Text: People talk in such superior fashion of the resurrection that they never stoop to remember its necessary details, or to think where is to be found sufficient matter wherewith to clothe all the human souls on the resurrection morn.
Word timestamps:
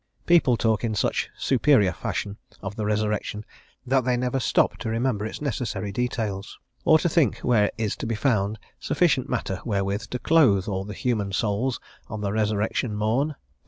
People 0.25 0.57
talk 0.57 0.83
in 0.83 0.95
such 0.95 1.29
superior 1.37 1.91
fashion 1.93 2.37
of 2.63 2.75
the 2.75 2.87
resurrection 2.87 3.45
that 3.85 4.03
they 4.03 4.17
never 4.17 4.39
stoop 4.39 4.77
to 4.77 4.89
remember 4.89 5.27
its 5.27 5.41
necessary 5.43 5.91
details, 5.91 6.57
or 6.85 6.97
to 6.97 7.07
think 7.07 7.37
where 7.43 7.69
is 7.77 7.95
to 7.97 8.07
be 8.07 8.15
found 8.15 8.57
sufficient 8.79 9.29
matter 9.29 9.61
wherewith 9.63 10.09
to 10.09 10.17
clothe 10.17 10.67
all 10.67 10.85
the 10.85 10.95
human 10.95 11.31
souls 11.31 11.79
on 12.07 12.21
the 12.21 12.31
resurrection 12.31 12.95
morn. 12.95 13.35